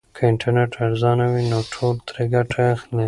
که 0.15 0.21
انټرنیټ 0.29 0.71
ارزانه 0.85 1.25
وي 1.33 1.43
نو 1.51 1.59
ټول 1.73 1.95
ترې 2.07 2.25
ګټه 2.35 2.57
اخلي. 2.73 2.99